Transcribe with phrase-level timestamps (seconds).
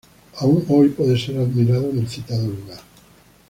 [0.39, 2.79] Aún hoy puede ser admirado en el citado lugar.